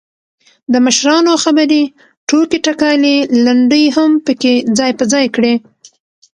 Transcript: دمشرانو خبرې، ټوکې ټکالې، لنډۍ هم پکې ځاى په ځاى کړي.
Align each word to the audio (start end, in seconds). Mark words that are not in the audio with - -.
دمشرانو 0.73 1.33
خبرې، 1.43 1.81
ټوکې 2.27 2.59
ټکالې، 2.65 3.15
لنډۍ 3.45 3.85
هم 3.95 4.11
پکې 4.25 4.53
ځاى 4.77 4.91
په 4.99 5.03
ځاى 5.11 5.27
کړي. 5.35 5.53